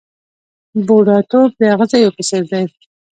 بوډاتوب 0.85 1.49
د 1.59 1.61
اغزیو 1.75 2.15
په 2.17 2.21
څېر 2.29 2.43
دی. 2.51 2.63